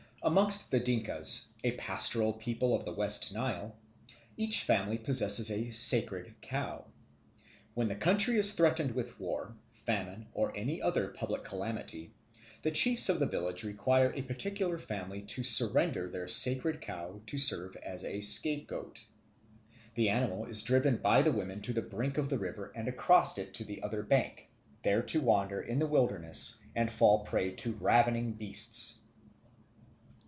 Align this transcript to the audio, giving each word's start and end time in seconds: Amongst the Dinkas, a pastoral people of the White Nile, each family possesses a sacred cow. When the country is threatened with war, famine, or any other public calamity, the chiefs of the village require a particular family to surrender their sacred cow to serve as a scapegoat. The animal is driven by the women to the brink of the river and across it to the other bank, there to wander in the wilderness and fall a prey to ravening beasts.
Amongst 0.23 0.69
the 0.69 0.79
Dinkas, 0.79 1.45
a 1.63 1.71
pastoral 1.71 2.33
people 2.33 2.75
of 2.75 2.85
the 2.85 2.91
White 2.93 3.31
Nile, 3.33 3.75
each 4.37 4.61
family 4.63 4.99
possesses 4.99 5.49
a 5.49 5.71
sacred 5.71 6.35
cow. 6.41 6.85
When 7.73 7.87
the 7.89 7.95
country 7.95 8.37
is 8.37 8.53
threatened 8.53 8.91
with 8.91 9.19
war, 9.19 9.55
famine, 9.71 10.27
or 10.35 10.55
any 10.55 10.79
other 10.79 11.07
public 11.07 11.43
calamity, 11.43 12.11
the 12.61 12.69
chiefs 12.69 13.09
of 13.09 13.19
the 13.19 13.25
village 13.25 13.63
require 13.63 14.13
a 14.13 14.21
particular 14.21 14.77
family 14.77 15.23
to 15.23 15.41
surrender 15.43 16.07
their 16.07 16.27
sacred 16.27 16.81
cow 16.81 17.19
to 17.25 17.39
serve 17.39 17.75
as 17.77 18.03
a 18.03 18.21
scapegoat. 18.21 19.03
The 19.95 20.09
animal 20.09 20.45
is 20.45 20.61
driven 20.61 20.97
by 20.97 21.23
the 21.23 21.31
women 21.31 21.61
to 21.63 21.73
the 21.73 21.81
brink 21.81 22.19
of 22.19 22.29
the 22.29 22.37
river 22.37 22.71
and 22.75 22.87
across 22.87 23.39
it 23.39 23.55
to 23.55 23.63
the 23.63 23.81
other 23.81 24.03
bank, 24.03 24.49
there 24.83 25.01
to 25.01 25.19
wander 25.19 25.59
in 25.59 25.79
the 25.79 25.87
wilderness 25.87 26.57
and 26.75 26.91
fall 26.91 27.23
a 27.23 27.25
prey 27.25 27.53
to 27.53 27.73
ravening 27.73 28.33
beasts. 28.33 28.99